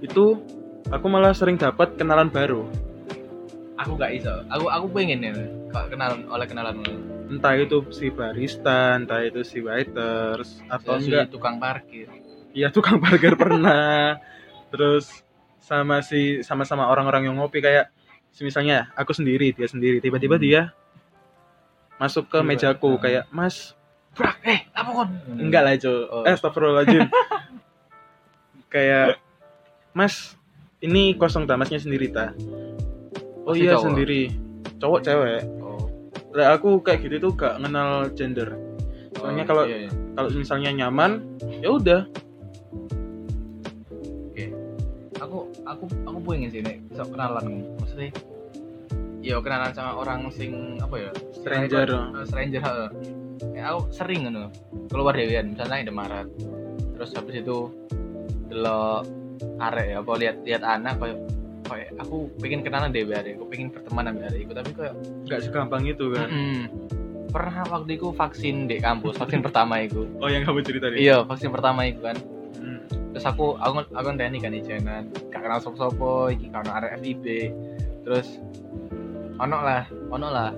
Itu 0.00 0.40
aku 0.88 1.06
malah 1.08 1.32
sering 1.32 1.56
dapat 1.56 1.96
kenalan 1.96 2.28
baru. 2.28 2.68
Aku 3.80 3.96
gak 3.96 4.16
iso. 4.16 4.32
Aku 4.52 4.68
aku 4.70 4.87
pengen 4.92 5.25
ya 5.25 5.32
kenalan 5.90 6.25
oleh 6.30 6.46
kenalan 6.46 6.78
entah 7.25 7.56
itu 7.56 7.82
si 7.90 8.12
barista 8.12 8.94
entah 8.94 9.25
itu 9.25 9.40
si 9.42 9.58
waiters 9.64 10.61
atau 10.70 11.00
si 11.00 11.11
enggak. 11.11 11.32
tukang 11.32 11.56
parkir. 11.56 12.06
Iya 12.54 12.70
tukang 12.70 13.00
parkir 13.02 13.34
pernah. 13.34 14.20
Terus 14.70 15.25
sama 15.58 16.04
si 16.04 16.44
sama-sama 16.44 16.87
orang-orang 16.92 17.26
yang 17.26 17.37
ngopi 17.40 17.64
kayak 17.64 17.88
misalnya 18.42 18.90
aku 18.99 19.14
sendiri, 19.14 19.54
dia 19.54 19.70
sendiri, 19.70 20.02
tiba-tiba 20.02 20.37
Hmm. 20.37 20.44
dia 20.44 20.62
masuk 21.96 22.26
ke 22.26 22.38
mejaku 22.42 22.99
hmm. 22.99 23.00
kayak, 23.00 23.25
"Mas, 23.30 23.78
brak 24.14 24.37
eh 24.47 24.61
apa 24.71 24.90
kon 24.94 25.09
enggak 25.37 25.62
lah, 25.66 25.75
Cuk. 25.75 26.02
Oh. 26.11 26.23
Eh, 26.23 26.33
astagfirullahaladzim. 26.33 27.02
kayak, 28.75 29.18
"Mas, 29.94 30.38
ini 30.78 31.14
kosong 31.18 31.47
ta, 31.47 31.59
masnya 31.59 31.83
sendiri 31.83 32.11
ta?" 32.14 32.30
Oh 33.44 33.52
iya 33.52 33.76
cowok. 33.76 33.85
sendiri. 33.92 34.23
Cowok 34.80 35.00
cewek. 35.04 35.42
oh 35.61 35.87
Lah 36.35 36.56
aku 36.59 36.80
kayak 36.80 37.04
gitu 37.06 37.30
tuh 37.30 37.33
gak 37.37 37.61
kenal 37.61 38.09
gender. 38.16 38.56
Soalnya 39.14 39.44
kalau- 39.47 39.68
iya, 39.68 39.87
iya. 39.87 39.90
Kalau 40.14 40.28
misalnya 40.30 40.71
nyaman, 40.75 41.23
ya 41.62 41.68
udah. 41.75 42.02
aku 45.25 45.49
aku 45.64 45.85
aku 46.04 46.18
pengen 46.28 46.50
sih 46.52 46.61
nek 46.61 46.76
bisa 46.87 47.02
kenalan 47.09 47.64
maksudnya 47.80 48.11
ya 49.25 49.40
kenalan 49.40 49.73
sama 49.73 49.97
orang 49.97 50.28
sing 50.28 50.76
apa 50.78 50.97
ya 51.00 51.11
Stranger. 51.33 51.88
Eh, 51.88 52.25
stranger. 52.28 52.61
Kayak 52.62 52.88
aku 53.66 53.80
sering 53.90 54.21
ngono 54.25 54.52
keluar 54.87 55.14
dewean 55.14 55.52
misalnya 55.52 55.88
di 55.88 55.94
Maret. 55.94 56.28
Terus 56.94 57.11
habis 57.12 57.35
itu 57.37 57.59
delok 58.49 59.02
arek 59.59 59.87
ya 59.90 59.99
apa 59.99 60.12
lihat 60.14 60.37
lihat 60.42 60.62
anak 60.62 60.94
kayak 61.00 61.18
kayak 61.64 61.90
aku 61.97 62.28
pengen 62.38 62.61
kenalan 62.62 62.92
deh 62.92 63.02
arek 63.02 63.35
aku 63.35 63.47
pengen 63.49 63.68
berteman 63.73 64.04
sama 64.06 64.21
arek 64.28 64.47
tapi 64.47 64.71
kayak 64.73 64.94
Gak 65.26 65.40
segampang 65.42 65.83
itu 65.85 66.04
kan. 66.12 66.28
mm, 66.28 66.62
pernah 67.33 67.64
waktu 67.66 67.99
itu 67.99 68.14
vaksin 68.14 68.68
di 68.68 68.78
kampus 68.78 69.18
vaksin 69.18 69.42
pertama 69.42 69.83
itu 69.83 70.06
Oh 70.21 70.30
yang 70.30 70.44
kamu 70.44 70.62
cerita 70.62 70.87
tadi. 70.87 71.02
iya 71.02 71.25
vaksin 71.25 71.50
pertama 71.50 71.88
itu 71.88 71.99
kan. 71.99 72.14
Hmm. 72.54 72.78
terus 73.11 73.26
aku 73.26 73.59
aku 73.59 73.83
aku 73.90 74.06
ngenteni 74.06 74.38
kan 74.38 74.54
ijenan 74.54 75.02
gak 75.28 75.42
kenal 75.42 75.59
sapa-sapa 75.59 76.11
iki 76.30 76.47
kan 76.49 76.62
arek 76.64 77.00
FIB 77.02 77.25
terus 78.04 78.38
ono 79.35 79.59
lah 79.59 79.83
ono 80.09 80.28
lah 80.30 80.50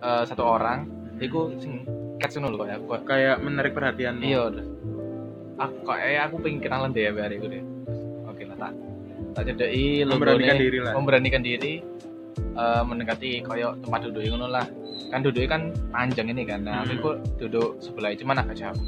eh, 0.00 0.22
satu 0.26 0.42
orang 0.44 0.84
iku 1.20 1.54
sing 1.60 1.84
catch 2.18 2.36
ngono 2.40 2.56
lho 2.56 2.64
kayak 2.64 2.76
aku 2.80 2.86
kayak, 3.04 3.36
menarik 3.44 3.72
perhatian 3.76 4.20
iya 4.24 4.48
aku 5.60 5.76
kayak 5.84 6.22
aku 6.32 6.36
pengen 6.40 6.60
kenalan 6.64 6.90
deh 6.92 7.08
ya 7.08 7.12
iku 7.12 7.46
deh 7.48 7.62
oke 8.28 8.42
lah 8.48 8.56
tak 8.56 8.72
tak 9.34 9.42
cedeki 9.46 10.04
memberanikan 10.06 10.56
diri 10.58 10.78
lah. 10.82 10.92
Memberanikan 10.96 11.42
diri 11.42 11.74
eh, 12.34 12.82
mendekati 12.82 13.30
koyo 13.46 13.78
tempat 13.82 14.00
duduk 14.10 14.22
ngono 14.26 14.46
lah. 14.50 14.66
Kan 15.10 15.26
duduknya 15.26 15.48
kan 15.50 15.62
panjang 15.90 16.30
ini 16.30 16.42
kan. 16.46 16.62
Nah 16.62 16.86
Hmm. 16.86 16.98
aku 16.98 17.10
duduk 17.38 17.78
sebelah 17.82 18.14
cuman 18.14 18.42
agak 18.42 18.56
jauh. 18.58 18.78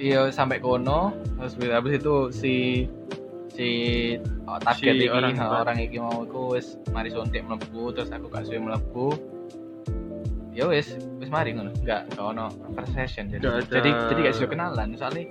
Iya 0.00 0.30
sampai 0.30 0.62
kono 0.62 1.12
terus 1.40 1.58
habis 1.58 1.98
itu 1.98 2.14
si 2.30 2.54
si 3.50 3.68
oh, 4.46 4.58
target 4.62 4.94
Si 4.94 5.04
iki 5.04 5.10
orang 5.10 5.34
orang, 5.36 5.76
iki 5.82 5.98
mau 5.98 6.22
iku 6.22 6.54
wis 6.54 6.78
mari 6.94 7.10
suntik 7.10 7.42
mlebu 7.42 7.90
terus 7.90 8.14
aku 8.14 8.30
gak 8.30 8.46
suwe 8.46 8.62
mlebu 8.62 9.06
ya 10.50 10.64
wis 10.66 10.94
wis 11.18 11.30
mari 11.30 11.54
ngono. 11.54 11.70
Enggak 11.80 12.10
gak 12.10 12.24
ono 12.24 12.50
first 12.74 12.92
session 12.92 13.30
jadi. 13.30 13.42
Nggak 13.42 13.54
ada- 13.56 13.70
jadi 13.70 13.90
jadi 14.10 14.20
gak 14.26 14.34
iso 14.34 14.46
kenalan. 14.46 14.88
Soalnya 14.98 15.24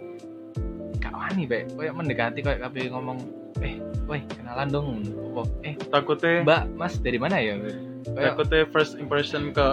gak 1.00 1.14
wani 1.16 1.44
bae 1.46 1.64
koyo 1.76 1.92
mendekati 1.92 2.40
koyo 2.40 2.58
kabeh 2.60 2.88
ngomong 2.90 3.18
eh 3.60 3.76
weh 4.08 4.22
kenalan 4.32 4.68
dong. 4.70 4.88
Oh, 5.36 5.46
eh 5.62 5.76
takutnya 5.92 6.44
mbak 6.44 6.62
mas 6.74 6.98
dari 7.00 7.20
mana 7.20 7.38
ya? 7.40 7.56
Kayak 7.60 8.36
takutnya 8.36 8.60
first 8.72 8.96
impression 8.96 9.52
ke 9.52 9.68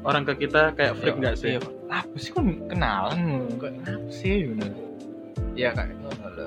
orang 0.00 0.24
ke 0.24 0.46
kita 0.46 0.72
kayak 0.76 0.96
freak 0.96 1.16
nggak 1.20 1.36
sih? 1.36 1.56
iya, 1.56 1.60
apa 1.92 2.16
sih 2.16 2.32
kan 2.32 2.46
kenalan? 2.68 3.18
Kok 3.60 3.70
apa 3.84 4.08
sih 4.12 4.48
gitu 4.48 4.66
ya 5.58 5.74
kayak 5.74 5.92
ngono 5.98 6.26
lho. 6.36 6.46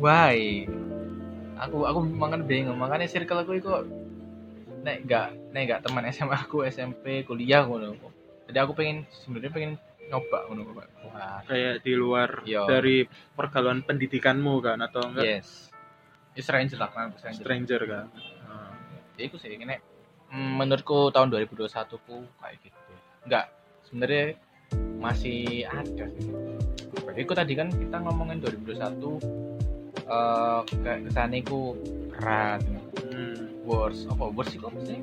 Why? 0.00 0.64
Aku 1.60 1.84
aku 1.84 1.98
makan 2.08 2.48
bingung. 2.48 2.80
Makanya 2.80 3.04
circle 3.04 3.44
aku 3.44 3.60
itu 3.60 3.68
nek 4.80 5.04
gak 5.04 5.28
nek 5.52 5.62
gak 5.68 5.80
teman 5.84 6.08
SMA 6.08 6.36
aku 6.36 6.64
SMP 6.66 7.22
kuliah 7.28 7.64
ngono 7.64 7.96
jadi 8.48 8.64
aku 8.66 8.72
pengen 8.74 9.06
sebenarnya 9.12 9.52
pengen 9.52 9.72
nyoba 10.10 10.38
ngono 10.50 10.60
kok 10.66 10.90
kayak 11.46 11.74
di 11.86 11.92
luar 11.94 12.42
Yo. 12.42 12.66
dari 12.66 13.06
pergaulan 13.06 13.86
pendidikanmu 13.86 14.58
kan 14.58 14.78
atau 14.82 15.06
enggak? 15.06 15.24
Yes. 15.26 15.70
Ya 16.34 16.42
stranger 16.42 16.78
lah 16.78 16.90
kan 16.90 17.14
stranger. 17.18 17.42
Stranger 17.42 17.80
kan? 17.86 18.06
Nah, 18.46 18.74
ya 19.18 19.22
itu 19.26 19.36
sih 19.38 19.54
ini 19.54 19.78
mm, 20.34 20.52
menurutku 20.58 21.14
tahun 21.14 21.30
2021 21.30 22.06
ku 22.06 22.26
kayak 22.42 22.56
gitu. 22.62 22.92
Enggak 23.26 23.46
sebenarnya 23.86 24.26
masih 24.98 25.66
ada 25.66 26.06
sih. 26.18 26.30
Berarti 27.06 27.20
itu 27.22 27.34
tadi 27.34 27.52
kan 27.54 27.68
kita 27.70 27.96
ngomongin 28.02 28.38
2021 28.42 29.50
eh 30.10 30.60
kayak 30.66 30.98
ke 31.06 31.10
sana 31.14 31.38
ku 31.46 31.78
berat 32.10 32.62
worse 33.70 34.02
apa 34.10 34.24
worse 34.34 34.58
itu 34.58 34.66
apa 34.66 34.80
sih 34.82 34.98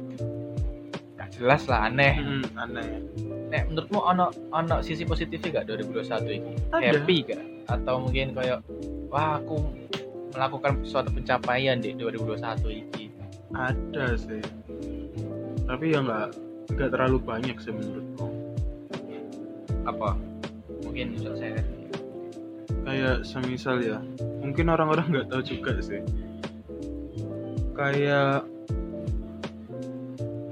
Nggak 1.18 1.30
jelas 1.34 1.66
lah 1.66 1.90
aneh. 1.90 2.14
Hmm, 2.22 2.46
aneh. 2.56 3.02
Nek 3.50 3.74
menurutmu 3.74 4.00
ono 4.00 4.30
ono 4.54 4.76
sisi 4.86 5.02
positifnya 5.02 5.66
gak 5.66 5.74
2021 5.74 6.30
ini? 6.30 6.54
Ada. 6.70 6.88
happy 6.94 7.18
gak 7.26 7.44
atau 7.68 7.96
mungkin 8.06 8.38
kayak 8.38 8.62
wah 9.10 9.42
aku 9.42 9.66
melakukan 10.38 10.86
suatu 10.86 11.10
pencapaian 11.10 11.82
di 11.82 11.98
2021 11.98 12.70
ini. 12.70 13.04
Ada 13.52 14.14
sih. 14.14 14.44
Tapi 15.66 15.86
ya 15.90 16.00
nggak 16.06 16.28
nggak 16.78 16.90
terlalu 16.94 17.18
banyak 17.20 17.58
sih 17.60 17.74
menurutku. 17.74 18.28
Apa? 19.90 20.14
Mungkin 20.86 21.18
bisa 21.18 21.34
saya. 21.34 21.66
Kayak 22.88 23.26
semisal 23.28 23.84
ya 23.84 24.00
mungkin 24.40 24.72
orang-orang 24.72 25.12
nggak 25.12 25.28
tahu 25.34 25.42
juga 25.44 25.76
sih. 25.82 26.06
Kayak 27.74 28.48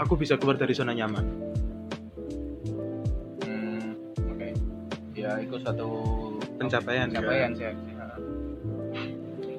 aku 0.06 0.14
bisa 0.16 0.38
keluar 0.38 0.54
dari 0.56 0.78
zona 0.78 0.94
nyaman 0.94 1.26
Hmm, 3.42 3.98
oke. 4.30 4.48
Ya, 5.18 5.42
itu 5.42 5.58
suatu 5.58 5.90
Pencapaian, 6.62 7.10
pencapaian 7.10 7.52
kan? 7.52 7.58
sih. 7.58 7.66
harusnya. 7.66 8.14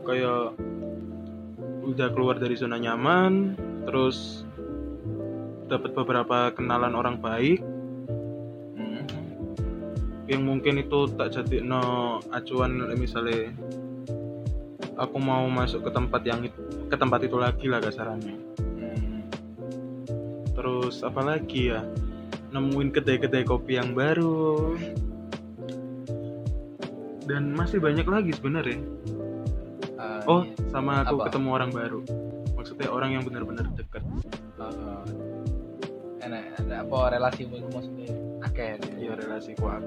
kayak 0.07 0.55
udah 1.83 2.09
keluar 2.15 2.39
dari 2.39 2.55
zona 2.55 2.79
nyaman 2.79 3.59
terus 3.91 4.47
dapat 5.67 5.99
beberapa 5.99 6.55
kenalan 6.55 6.95
orang 6.95 7.19
baik 7.19 7.59
Hmm. 8.79 9.03
yang 10.31 10.47
mungkin 10.47 10.79
itu 10.79 11.11
tak 11.19 11.35
jadi 11.35 11.59
no 11.59 12.23
acuan 12.31 12.79
misalnya 12.95 13.51
aku 14.95 15.17
mau 15.19 15.43
masuk 15.51 15.83
ke 15.87 15.91
tempat 15.91 16.23
yang 16.23 16.47
ke 16.87 16.97
tempat 16.97 17.27
itu 17.27 17.37
lagi 17.37 17.67
lah 17.67 17.83
kasarannya. 17.83 18.39
Terus 20.67 20.99
apalagi 21.07 21.71
ya? 21.71 21.87
Nemuin 22.51 22.91
kedai-kedai 22.91 23.47
kopi 23.47 23.79
yang 23.79 23.95
baru. 23.95 24.75
Dan 27.23 27.55
masih 27.55 27.79
banyak 27.79 28.03
lagi 28.03 28.35
sebenarnya. 28.35 28.83
Eh, 29.95 30.23
oh 30.27 30.43
iya. 30.43 30.59
sama 30.67 31.07
aku 31.07 31.23
Apa? 31.23 31.31
ketemu 31.31 31.49
orang 31.55 31.71
baru. 31.71 32.03
Maksudnya 32.59 32.91
orang 32.91 33.15
yang 33.15 33.23
benar-benar 33.23 33.71
dekat. 33.79 34.03
Eh, 34.59 35.07
enak, 36.27 36.43
enak. 36.59 36.79
Apa 36.91 37.15
relasimu 37.15 37.63
maksudnya? 37.71 38.11
Akeh 38.43 38.75
ya 38.99 39.15
relasi 39.15 39.55
kuat 39.55 39.87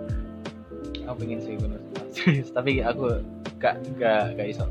aku 1.10 1.26
pengen 1.26 1.42
sih 1.42 1.58
gue 1.58 1.70
serius 2.14 2.54
tapi 2.58 2.86
aku 2.86 3.18
gak 3.58 3.82
gak 3.98 4.38
gak 4.38 4.48
iso. 4.48 4.70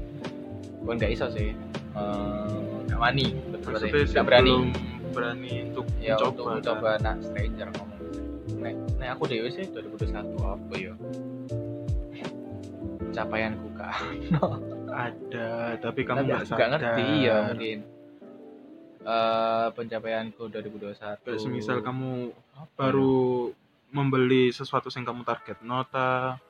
Bukan 0.87 0.97
gak 1.03 1.13
iso 1.19 1.27
sih. 1.35 1.53
Eh, 1.99 2.59
gak 2.89 3.01
wani 3.03 3.35
betul 3.51 3.75
gak 4.15 4.25
berani 4.25 4.71
berani 5.13 5.73
untuk 5.73 5.87
ya 5.99 6.15
mencoba, 6.15 6.31
untuk 6.31 6.45
kan? 6.47 6.55
mencoba 6.61 6.91
nak 7.03 7.17
stranger 7.25 7.69
ngomong. 7.75 8.01
Nek 8.59 8.75
nek 8.99 9.09
aku 9.17 9.25
dewe 9.29 9.49
sih 9.53 9.65
2021 9.71 10.37
apa 10.43 10.75
ya? 10.77 10.95
Pencapaianku 12.99 13.69
kak 13.75 13.95
ada 14.89 15.49
tapi 15.81 16.01
kamu 16.05 16.29
nggak 16.29 16.43
aku 16.45 16.51
sadar 16.53 16.69
ngerti 16.77 17.07
ya 17.25 17.37
mungkin. 17.53 17.79
Eh 19.09 19.67
pencapaianku 19.73 20.43
2021 20.53 21.25
kayak 21.25 21.41
semisal 21.41 21.79
kamu 21.81 22.35
Apa 22.59 22.91
baru 22.91 23.49
membeli 23.89 24.53
sesuatu 24.53 24.93
yang 24.93 25.09
kamu 25.09 25.25
target 25.25 25.65
nota 25.65 26.37
ya? 26.37 26.47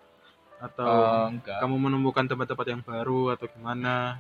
atau 0.59 1.31
enggak. 1.31 1.63
kamu 1.63 1.77
menemukan 1.79 2.27
tempat-tempat 2.27 2.67
yang 2.67 2.83
baru 2.83 3.39
atau 3.39 3.47
gimana? 3.47 4.19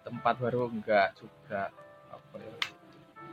Tempat 0.00 0.40
baru 0.40 0.72
enggak 0.72 1.20
juga 1.20 1.68
apa 2.08 2.36
ya 2.40 2.73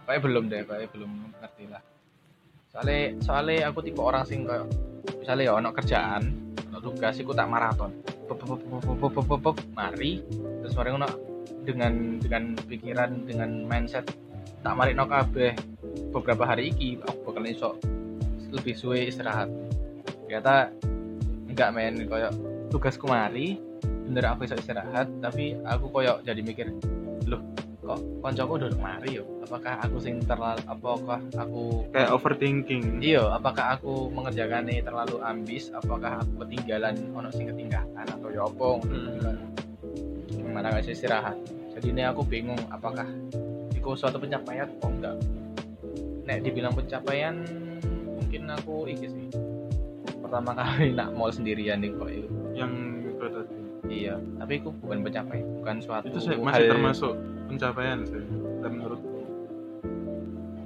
kayak 0.07 0.21
belum 0.23 0.43
deh 0.49 0.61
kayak 0.65 0.89
belum 0.93 1.11
ngerti 1.41 1.65
lah. 1.69 1.81
Soalnya 2.71 3.19
soalnya 3.19 3.69
aku 3.69 3.79
tipe 3.83 3.99
orang 3.99 4.23
sing 4.23 4.47
kayak 4.47 4.67
misalnya 5.19 5.43
ya 5.51 5.53
ono 5.59 5.69
kerjaan 5.75 6.23
ono 6.71 6.79
tugas 6.79 7.19
iku 7.19 7.35
tak 7.35 7.47
maraton. 7.51 7.91
Mari. 9.75 10.23
Terus 10.63 10.73
mari 10.77 10.89
ono 10.95 11.07
dengan 11.61 12.17
dengan 12.17 12.55
pikiran 12.55 13.27
dengan 13.27 13.49
mindset 13.67 14.07
tak 14.63 14.73
mari 14.77 14.95
no 14.95 15.05
kabeh. 15.05 15.53
Beberapa 16.11 16.43
hari 16.47 16.71
iki 16.71 16.99
aku 17.03 17.31
bakal 17.31 17.43
iso 17.47 17.69
lebih 18.51 18.75
suwe 18.75 19.07
istirahat. 19.07 19.51
Ternyata 20.27 20.71
enggak 21.51 21.69
main 21.75 21.95
kayak 22.07 22.31
tugasku 22.71 23.11
mari 23.11 23.59
bener 24.11 24.27
aku 24.31 24.47
iso 24.47 24.55
istirahat 24.59 25.07
tapi 25.23 25.55
aku 25.63 25.87
koyok 25.91 26.23
jadi 26.27 26.41
mikir 26.43 26.67
loh 27.27 27.39
kok 27.91 27.99
koncoku 28.23 28.54
udah 28.56 28.71
mari 28.80 29.19
yo. 29.19 29.25
Apakah 29.43 29.84
aku 29.84 29.99
sing 29.99 30.23
terlalu 30.23 30.63
apakah 30.63 31.19
aku 31.36 31.84
kayak 31.91 32.10
overthinking. 32.15 33.04
Iya 33.04 33.36
apakah 33.36 33.75
aku 33.75 34.08
mengerjakan 34.08 34.71
ini 34.71 34.80
terlalu 34.80 35.19
ambis? 35.19 35.67
Apakah 35.75 36.23
aku 36.23 36.47
ketinggalan 36.47 36.95
ono 37.12 37.27
sing 37.36 37.51
ketinggalan 37.51 38.08
atau 38.08 38.30
ya 38.32 38.47
apa? 38.47 38.67
Hmm. 38.88 39.38
mana 40.51 40.67
gak 40.67 40.84
bisa 40.84 40.95
istirahat. 40.95 41.38
Jadi 41.75 41.95
ini 41.95 42.04
aku 42.04 42.27
bingung 42.27 42.60
apakah 42.71 43.08
itu 43.71 43.89
suatu 43.95 44.19
pencapaian 44.19 44.67
atau 44.67 44.91
enggak. 44.91 45.15
Nek 46.27 46.43
dibilang 46.43 46.75
pencapaian 46.75 47.43
mungkin 48.19 48.51
aku 48.51 48.88
iki 48.88 49.08
sih. 49.08 49.27
Pertama 50.19 50.56
kali 50.56 50.91
nak 50.99 51.12
mau 51.15 51.32
sendirian 51.32 51.84
nih 51.84 51.91
kok 51.95 52.12
itu 52.12 52.27
yang 52.56 52.71
iya 53.91 54.15
tapi 54.38 54.54
itu 54.58 54.71
bukan 54.73 54.97
pencapaian 55.01 55.45
bukan 55.60 55.75
suatu 55.77 56.08
itu 56.08 56.19
sih 56.21 56.36
masih 56.38 56.56
hal- 56.58 56.71
termasuk 56.71 57.13
pencapaian 57.45 57.99
sih 58.01 58.23
dan 58.60 58.71
menurutku 58.73 59.19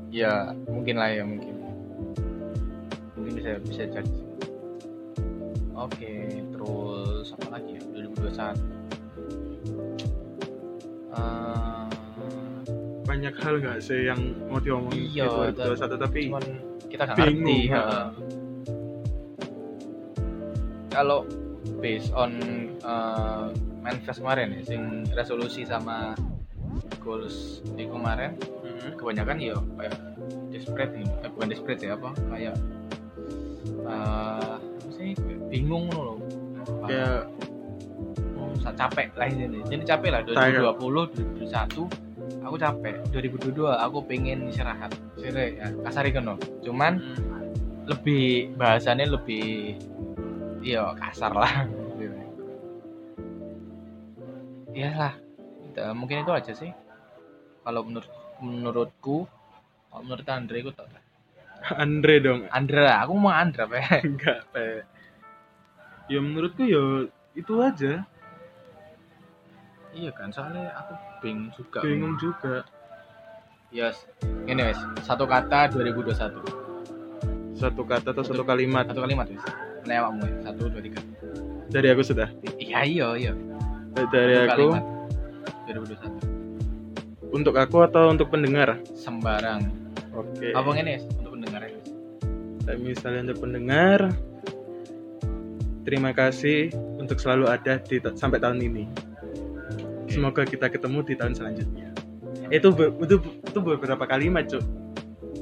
ya 0.10 0.34
mungkin 0.66 0.96
lah 0.96 1.10
ya 1.10 1.26
mungkin. 1.26 1.54
Mungkin 3.16 3.32
bisa 3.36 3.58
bisa 3.60 3.84
jadi 3.90 4.16
oke 5.74 6.14
terus 6.52 7.34
apa 7.34 7.48
lagi 7.52 7.72
ya? 7.74 7.82
2021 7.92 8.56
Eh, 11.12 11.88
banyak 13.06 13.34
hal 13.34 13.54
nggak 13.58 13.80
sih 13.80 14.06
yang 14.06 14.20
mau 14.46 14.60
diomongin 14.60 15.08
Iya, 15.10 15.26
di 15.48 15.56
2021 15.58 15.96
tapi 15.98 16.20
cuman 16.28 16.44
kita 16.86 17.04
nggak 17.04 17.18
bingung 17.18 17.44
ngerti 17.48 17.72
ha. 17.72 17.84
kalau 20.90 21.20
based 21.82 22.14
on 22.14 22.38
uh, 22.86 23.50
manifest 23.82 24.22
kemarin 24.22 24.54
ya 24.58 24.62
sing 24.66 25.06
resolusi 25.14 25.66
sama 25.66 26.18
goals 27.02 27.62
di 27.78 27.86
kemarin. 27.86 28.38
Hmm. 28.66 28.94
kebanyakan 29.02 29.38
ya 29.42 29.58
kayak 29.82 29.98
desperate 30.54 30.94
ini 30.94 31.10
eh, 31.26 31.30
bukan 31.34 31.48
desperate 31.50 31.82
ya 31.82 31.98
apa? 31.98 32.14
Kayak 32.30 32.56
eh 33.86 34.54
apa 34.62 34.90
sih? 34.94 35.18
Bingung 35.50 35.90
loh 35.94 36.22
kayak 36.66 37.30
oh, 38.38 38.74
capek 38.74 39.14
lah 39.14 39.30
ini 39.30 39.62
jadi 39.70 39.84
capek 39.86 40.10
lah 40.10 40.22
2020 40.26 41.46
2021 41.46 42.06
aku 42.46 42.56
capek. 42.62 42.96
2022 43.10 43.66
aku 43.66 43.98
pengen 44.06 44.50
istirahat. 44.50 44.94
Sire 45.18 45.58
ya 45.58 45.74
kasari 45.82 46.14
kan 46.14 46.38
cuman 46.62 47.02
hmm, 47.02 47.46
lebih 47.90 48.54
bahasannya 48.58 49.10
lebih 49.10 49.78
iya 50.66 50.84
kasar 50.98 51.32
lah. 51.38 51.54
Iyalah 54.76 55.14
Udah, 55.72 55.92
mungkin 55.92 56.24
itu 56.24 56.32
aja 56.34 56.52
sih. 56.56 56.72
Kalau 57.62 57.84
menurut 57.86 58.10
menurutku 58.40 59.28
kalau 59.92 60.02
menurut 60.04 60.28
Andre 60.28 60.58
aku 60.64 60.72
tak 60.74 60.88
Andre 61.76 62.16
dong. 62.20 62.42
Andra 62.48 63.04
aku 63.04 63.14
mau 63.16 63.32
Andra 63.32 63.70
pe. 63.70 63.80
Enggak 64.08 64.48
pe. 64.52 64.88
Ya 66.10 66.20
menurutku 66.20 66.64
ya 66.66 67.12
itu 67.38 67.54
aja. 67.62 68.08
Iya 69.96 70.12
kan 70.12 70.32
soalnya 70.32 70.72
aku 70.76 70.94
bingung 71.24 71.52
juga. 71.56 71.80
Bingung 71.84 72.16
juga. 72.20 72.64
Yes. 73.76 74.08
Ini 74.48 74.72
wes. 74.72 74.80
Satu 75.04 75.28
kata 75.28 75.70
2021 75.72 76.66
satu 77.56 77.88
kata 77.88 78.12
atau 78.12 78.24
satu 78.28 78.44
kalimat? 78.44 78.84
Satu 78.84 79.00
kalimat 79.00 79.32
wes 79.32 79.65
lewatmu 79.86 80.22
wes. 80.26 80.36
satu 80.44 80.68
dua 80.68 80.82
tiga. 80.82 81.00
Dari 81.70 81.88
aku 81.90 82.02
sudah? 82.02 82.30
Iya 82.58 82.80
iya 82.86 83.08
iya. 83.18 83.34
Dari 84.10 84.34
Satu 84.36 84.46
aku? 84.46 84.66
kalimat. 84.76 84.84
2021 85.66 87.34
untuk 87.34 87.56
aku 87.58 87.78
atau 87.84 88.14
untuk 88.14 88.30
pendengar? 88.30 88.78
Sembarang. 88.94 89.66
Oke. 90.14 90.54
Apa 90.54 90.70
ini 90.78 91.00
Wes? 91.00 91.04
untuk 91.20 91.32
pendengar 91.36 91.62
ya? 91.66 91.74
Misalnya 92.76 93.22
untuk 93.30 93.40
pendengar 93.44 94.00
terima 95.86 96.10
kasih 96.12 96.74
untuk 96.98 97.22
selalu 97.22 97.46
ada 97.50 97.78
di 97.78 98.00
sampai 98.16 98.42
tahun 98.42 98.58
ini. 98.62 98.84
Semoga 100.10 100.48
kita 100.48 100.72
ketemu 100.72 101.04
di 101.04 101.14
tahun 101.14 101.34
selanjutnya. 101.36 101.92
Itu 102.50 102.72
be- 102.72 102.94
itu 103.04 103.20
itu 103.22 103.60
beberapa 103.60 104.06
kalimat 104.06 104.46
cuk. 104.48 104.64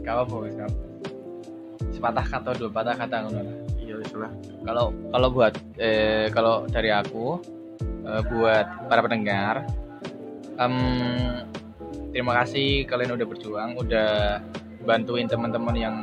Gak 0.03 0.27
apa 0.27 0.35
Wes, 0.39 0.55
gak 0.55 0.67
apa. 0.67 0.79
sepatah 1.93 2.25
kata 2.25 2.49
dua 2.57 2.67
patah 2.67 2.95
kata 2.97 3.15
ngono. 3.23 3.62
Iya 3.83 3.95
wis 3.99 4.11
lah 4.15 4.31
kalau 4.63 4.95
kalau 5.11 5.27
buat 5.29 5.53
eh, 5.77 6.31
kalau 6.31 6.63
dari 6.71 6.89
aku 6.89 7.39
eh, 8.07 8.21
buat 8.31 8.87
para 8.87 9.01
pendengar 9.03 9.67
em, 10.57 10.75
terima 12.15 12.39
kasih 12.43 12.87
kalian 12.87 13.19
udah 13.19 13.27
berjuang 13.27 13.69
udah 13.75 14.39
bantuin 14.87 15.27
teman-teman 15.27 15.75
yang 15.75 15.97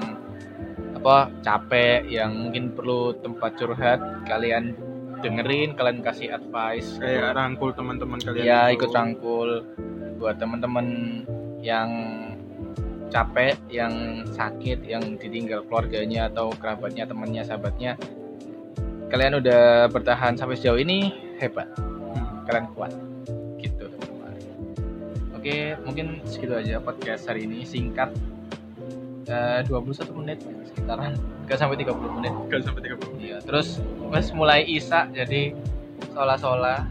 apa 1.01 1.33
capek 1.41 2.05
yang 2.13 2.37
mungkin 2.37 2.77
perlu 2.77 3.17
tempat 3.25 3.57
curhat 3.57 4.01
kalian 4.29 4.77
dengerin 5.25 5.73
kalian 5.77 6.05
kasih 6.05 6.33
advice 6.33 7.01
kayak 7.01 7.37
rangkul 7.37 7.73
teman-teman 7.73 8.21
kalian 8.21 8.45
ya 8.45 8.61
itu. 8.69 8.81
ikut 8.81 8.91
rangkul 8.93 9.65
buat 10.21 10.37
teman-teman 10.37 10.87
yang 11.65 11.89
capek 13.11 13.59
yang 13.69 14.25
sakit 14.31 14.87
yang 14.87 15.19
ditinggal 15.19 15.67
keluarganya 15.67 16.31
atau 16.31 16.55
kerabatnya 16.55 17.05
temannya 17.05 17.43
sahabatnya 17.43 17.99
kalian 19.11 19.43
udah 19.43 19.91
bertahan 19.91 20.39
sampai 20.39 20.55
sejauh 20.55 20.79
ini 20.79 21.11
hebat. 21.43 21.67
Hmm. 21.77 22.47
kalian 22.47 22.67
kuat. 22.79 22.95
Gitu. 23.59 23.91
Oke 25.35 25.75
mungkin 25.83 26.23
segitu 26.25 26.55
aja 26.55 26.79
podcast 26.79 27.27
hari 27.27 27.45
ini 27.45 27.67
singkat. 27.67 28.15
Eh, 29.27 29.61
21 29.67 30.15
menit 30.15 30.39
sekitaran. 30.71 31.19
Gak 31.51 31.59
sampai 31.59 31.77
30 31.83 32.17
menit. 32.23 32.33
Gak 32.49 32.63
sampai 32.63 32.83
30 32.87 33.19
iya 33.19 33.39
terus 33.43 33.83
mas 34.11 34.31
mulai 34.31 34.63
isak 34.67 35.11
jadi 35.11 35.55
sola-sola 36.15 36.87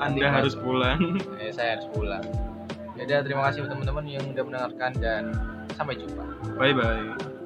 Anda 0.00 0.32
harus 0.32 0.56
pulang. 0.56 1.20
Eh, 1.42 1.52
saya 1.52 1.76
harus 1.76 1.88
pulang. 1.92 2.47
Ya 2.98 3.02
udah, 3.06 3.18
terima 3.22 3.42
kasih 3.46 3.70
teman-teman 3.70 4.04
yang 4.10 4.26
udah 4.26 4.42
mendengarkan 4.42 4.90
dan 4.98 5.22
sampai 5.78 5.94
jumpa. 5.94 6.26
bye 6.58 6.74
bye 6.74 7.37